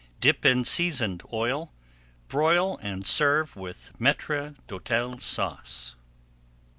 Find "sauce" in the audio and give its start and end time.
5.21-5.95